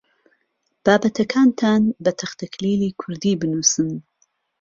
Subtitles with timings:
[0.85, 3.89] بابەتەکانتان بە تەختەکلیلی کوردی بنووسن.